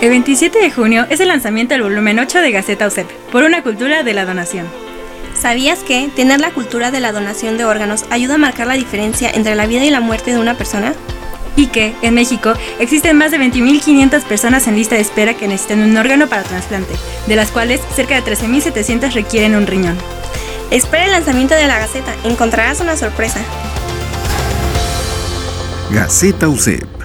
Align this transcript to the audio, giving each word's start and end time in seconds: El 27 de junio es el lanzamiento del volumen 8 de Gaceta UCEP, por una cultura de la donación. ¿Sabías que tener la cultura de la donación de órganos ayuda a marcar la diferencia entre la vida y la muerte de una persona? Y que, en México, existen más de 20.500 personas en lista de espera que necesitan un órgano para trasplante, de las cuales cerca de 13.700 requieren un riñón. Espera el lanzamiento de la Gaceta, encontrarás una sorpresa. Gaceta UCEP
El 0.00 0.10
27 0.10 0.60
de 0.60 0.70
junio 0.70 1.06
es 1.10 1.18
el 1.18 1.26
lanzamiento 1.26 1.74
del 1.74 1.82
volumen 1.82 2.20
8 2.20 2.40
de 2.40 2.52
Gaceta 2.52 2.86
UCEP, 2.86 3.10
por 3.32 3.42
una 3.42 3.64
cultura 3.64 4.04
de 4.04 4.14
la 4.14 4.24
donación. 4.24 4.64
¿Sabías 5.34 5.80
que 5.80 6.08
tener 6.14 6.38
la 6.38 6.52
cultura 6.52 6.92
de 6.92 7.00
la 7.00 7.10
donación 7.10 7.58
de 7.58 7.64
órganos 7.64 8.04
ayuda 8.10 8.36
a 8.36 8.38
marcar 8.38 8.68
la 8.68 8.74
diferencia 8.74 9.28
entre 9.28 9.56
la 9.56 9.66
vida 9.66 9.84
y 9.84 9.90
la 9.90 10.00
muerte 10.00 10.30
de 10.30 10.38
una 10.38 10.54
persona? 10.54 10.94
Y 11.56 11.66
que, 11.66 11.96
en 12.02 12.14
México, 12.14 12.54
existen 12.78 13.18
más 13.18 13.32
de 13.32 13.38
20.500 13.38 14.22
personas 14.22 14.68
en 14.68 14.76
lista 14.76 14.94
de 14.94 15.00
espera 15.00 15.34
que 15.34 15.48
necesitan 15.48 15.80
un 15.80 15.96
órgano 15.96 16.28
para 16.28 16.44
trasplante, 16.44 16.94
de 17.26 17.34
las 17.34 17.50
cuales 17.50 17.80
cerca 17.96 18.20
de 18.20 18.36
13.700 18.36 19.12
requieren 19.14 19.56
un 19.56 19.66
riñón. 19.66 19.98
Espera 20.70 21.06
el 21.06 21.10
lanzamiento 21.10 21.56
de 21.56 21.66
la 21.66 21.80
Gaceta, 21.80 22.14
encontrarás 22.22 22.78
una 22.78 22.96
sorpresa. 22.96 23.40
Gaceta 25.90 26.48
UCEP 26.48 26.97